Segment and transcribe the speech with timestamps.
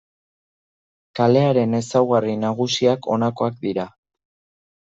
[1.19, 3.87] Kalearen ezaugarri nagusiak honakoak dira.